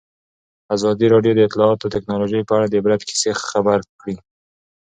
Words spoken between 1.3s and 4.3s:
د اطلاعاتی تکنالوژي په اړه د عبرت کیسې خبر کړي.